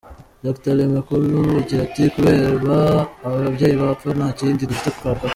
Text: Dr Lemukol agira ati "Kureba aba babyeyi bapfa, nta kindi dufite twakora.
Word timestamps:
Dr 0.45 0.73
Lemukol 0.77 1.25
agira 1.59 1.81
ati 1.87 2.01
"Kureba 2.13 2.75
aba 3.25 3.35
babyeyi 3.43 3.75
bapfa, 3.81 4.09
nta 4.17 4.27
kindi 4.39 4.69
dufite 4.69 4.87
twakora. 4.97 5.29